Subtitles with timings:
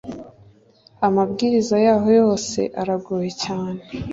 [1.07, 3.81] amabwiriza yaho yose aragoye cyane.